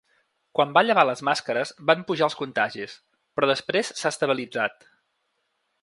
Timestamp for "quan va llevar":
0.59-1.03